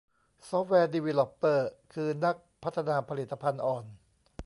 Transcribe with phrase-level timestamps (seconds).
[0.47, 3.83] ซอฟต์แวร์ดีวีลอปเปอร์ คือ นักพัฒนาผลิตภัณฑ์อ่อน